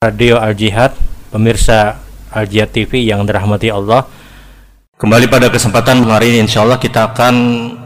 Radio 0.00 0.40
Al 0.40 0.56
Jihad, 0.56 0.96
pemirsa 1.28 2.00
Al 2.32 2.48
Jihad 2.48 2.72
TV 2.72 3.04
yang 3.04 3.28
dirahmati 3.28 3.68
Allah. 3.68 4.08
Kembali 4.96 5.28
pada 5.28 5.52
kesempatan 5.52 6.08
hari 6.08 6.32
ini 6.32 6.48
insya 6.48 6.64
Allah 6.64 6.80
kita 6.80 7.12
akan 7.12 7.34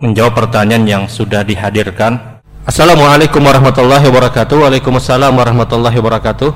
menjawab 0.00 0.32
pertanyaan 0.32 0.88
yang 0.88 1.04
sudah 1.04 1.44
dihadirkan. 1.44 2.40
Assalamualaikum 2.64 3.44
warahmatullahi 3.44 4.08
wabarakatuh. 4.08 4.56
Waalaikumsalam 4.56 5.36
warahmatullahi 5.36 6.00
wabarakatuh. 6.00 6.50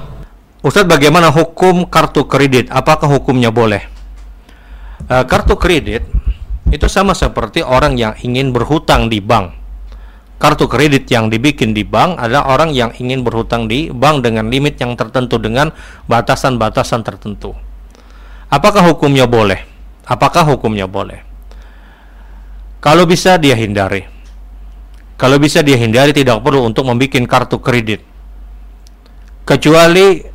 Ustadz 0.64 0.89
bagaimana 0.89 1.29
hukum 1.29 1.84
kartu 1.84 2.25
kredit? 2.25 2.73
Apakah 2.73 3.12
hukumnya 3.12 3.53
boleh? 3.53 3.84
Uh, 5.05 5.21
kartu 5.29 5.53
kredit 5.61 6.09
itu 6.73 6.89
sama 6.89 7.13
seperti 7.13 7.61
orang 7.61 8.00
yang 8.00 8.16
ingin 8.25 8.57
berhutang 8.57 9.13
di 9.13 9.21
bank 9.21 9.53
kartu 10.43 10.67
kredit 10.67 11.07
yang 11.07 11.31
dibikin 11.31 11.71
di 11.71 11.87
bank 11.87 12.19
adalah 12.19 12.50
orang 12.50 12.75
yang 12.75 12.91
ingin 12.99 13.23
berhutang 13.23 13.71
di 13.71 13.95
bank 13.95 14.27
dengan 14.27 14.50
limit 14.50 14.75
yang 14.83 14.99
tertentu 14.99 15.39
dengan 15.39 15.71
batasan-batasan 16.11 17.07
tertentu. 17.07 17.55
Apakah 18.50 18.91
hukumnya 18.91 19.31
boleh? 19.31 19.63
Apakah 20.03 20.43
hukumnya 20.43 20.91
boleh? 20.91 21.23
Kalau 22.83 23.07
bisa 23.07 23.39
dia 23.39 23.55
hindari. 23.55 24.03
Kalau 25.14 25.39
bisa 25.39 25.63
dia 25.63 25.79
hindari 25.79 26.11
tidak 26.11 26.43
perlu 26.43 26.67
untuk 26.67 26.91
membuat 26.91 27.22
kartu 27.31 27.63
kredit. 27.63 28.03
Kecuali 29.47 30.27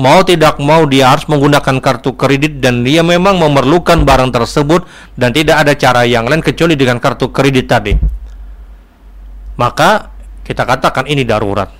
mau 0.00 0.24
tidak 0.24 0.56
mau 0.56 0.88
dia 0.88 1.12
harus 1.12 1.28
menggunakan 1.28 1.84
kartu 1.84 2.16
kredit 2.16 2.64
dan 2.64 2.80
dia 2.80 3.04
memang 3.04 3.36
memerlukan 3.36 4.08
barang 4.08 4.32
tersebut 4.32 4.88
dan 5.20 5.36
tidak 5.36 5.68
ada 5.68 5.76
cara 5.76 6.08
yang 6.08 6.24
lain 6.24 6.40
kecuali 6.40 6.80
dengan 6.80 6.96
kartu 6.96 7.28
kredit 7.28 7.68
tadi 7.68 8.23
maka 9.54 10.10
kita 10.44 10.62
katakan 10.66 11.08
ini 11.08 11.24
darurat. 11.24 11.70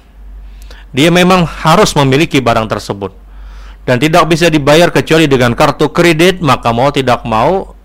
Dia 0.95 1.11
memang 1.11 1.43
harus 1.43 1.93
memiliki 1.99 2.39
barang 2.39 2.71
tersebut 2.71 3.25
dan 3.85 4.01
tidak 4.01 4.25
bisa 4.33 4.49
dibayar 4.49 4.89
kecuali 4.89 5.29
dengan 5.29 5.53
kartu 5.53 5.93
kredit, 5.93 6.41
maka 6.41 6.73
mau 6.73 6.89
tidak 6.89 7.21
mau 7.29 7.77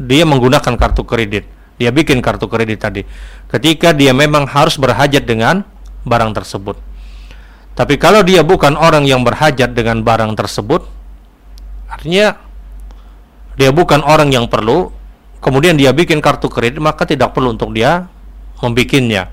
dia 0.00 0.24
menggunakan 0.24 0.80
kartu 0.80 1.04
kredit. 1.04 1.44
Dia 1.76 1.92
bikin 1.92 2.24
kartu 2.24 2.48
kredit 2.48 2.80
tadi. 2.80 3.04
Ketika 3.52 3.92
dia 3.92 4.16
memang 4.16 4.48
harus 4.48 4.80
berhajat 4.80 5.28
dengan 5.28 5.68
barang 6.08 6.32
tersebut. 6.32 6.80
Tapi 7.76 8.00
kalau 8.00 8.24
dia 8.24 8.40
bukan 8.40 8.72
orang 8.80 9.04
yang 9.04 9.20
berhajat 9.20 9.76
dengan 9.76 10.00
barang 10.00 10.32
tersebut, 10.40 10.88
artinya 11.92 12.40
dia 13.60 13.68
bukan 13.68 14.00
orang 14.00 14.32
yang 14.32 14.48
perlu, 14.48 14.88
kemudian 15.44 15.76
dia 15.76 15.92
bikin 15.92 16.24
kartu 16.24 16.48
kredit, 16.48 16.80
maka 16.80 17.04
tidak 17.04 17.36
perlu 17.36 17.52
untuk 17.52 17.76
dia 17.76 18.08
membikinnya. 18.62 19.32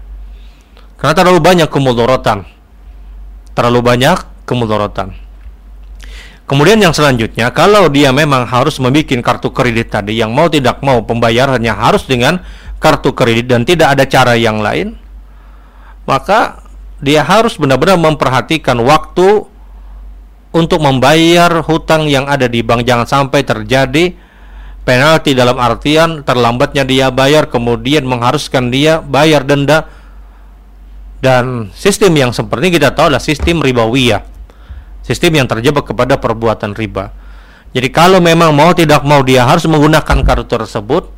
Karena 0.97 1.13
terlalu 1.15 1.39
banyak 1.43 1.67
kemudorotan 1.67 2.53
terlalu 3.53 3.79
banyak 3.85 4.17
kemudorotan 4.49 5.13
kemudian 6.49 6.81
yang 6.81 6.91
selanjutnya 6.91 7.53
kalau 7.53 7.87
dia 7.87 8.09
memang 8.11 8.49
harus 8.49 8.81
membuat 8.81 9.09
kartu 9.23 9.53
kredit 9.53 9.93
tadi 9.93 10.19
yang 10.19 10.33
mau 10.33 10.49
tidak 10.49 10.81
mau 10.83 11.05
pembayarannya 11.05 11.71
harus 11.71 12.03
dengan 12.09 12.41
kartu 12.81 13.15
kredit 13.15 13.47
dan 13.47 13.63
tidak 13.63 13.95
ada 13.95 14.03
cara 14.09 14.33
yang 14.35 14.59
lain 14.59 14.97
maka 16.03 16.59
dia 16.99 17.23
harus 17.23 17.55
benar-benar 17.55 17.95
memperhatikan 17.95 18.75
waktu 18.83 19.47
untuk 20.53 20.79
membayar 20.83 21.65
hutang 21.65 22.05
yang 22.07 22.29
ada 22.29 22.45
di 22.45 22.61
bank. 22.61 22.85
Jangan 22.85 23.07
sampai 23.09 23.41
terjadi 23.41 24.13
penalti 24.83 25.31
dalam 25.31 25.55
artian 25.59 26.21
terlambatnya 26.23 26.83
dia 26.83 27.07
bayar 27.09 27.47
kemudian 27.47 28.03
mengharuskan 28.03 28.69
dia 28.69 28.99
bayar 28.99 29.43
denda. 29.43 29.87
Dan 31.23 31.71
sistem 31.71 32.11
yang 32.19 32.31
seperti 32.35 32.75
kita 32.75 32.91
tahu 32.91 33.07
adalah 33.07 33.23
sistem 33.23 33.63
ribawiyah. 33.63 34.27
Sistem 35.07 35.39
yang 35.39 35.47
terjebak 35.47 35.87
kepada 35.87 36.19
perbuatan 36.19 36.75
riba. 36.75 37.15
Jadi 37.71 37.89
kalau 37.89 38.19
memang 38.19 38.51
mau 38.51 38.75
tidak 38.75 39.07
mau 39.07 39.23
dia 39.23 39.47
harus 39.47 39.63
menggunakan 39.65 40.19
kartu 40.21 40.45
tersebut 40.45 41.09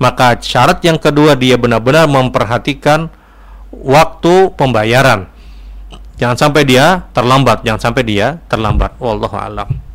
maka 0.00 0.34
syarat 0.40 0.82
yang 0.82 0.98
kedua 0.98 1.38
dia 1.38 1.54
benar-benar 1.54 2.10
memperhatikan 2.10 3.12
waktu 3.70 4.50
pembayaran. 4.56 5.28
Jangan 6.16 6.36
sampai 6.48 6.62
dia 6.64 7.06
terlambat 7.12 7.62
jangan 7.62 7.92
sampai 7.92 8.02
dia 8.08 8.40
terlambat. 8.48 8.96
Wallahu 8.98 9.36
alam 9.36 9.91